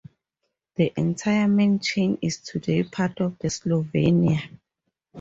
[0.77, 4.41] The entire main chain is today part of Slovenia.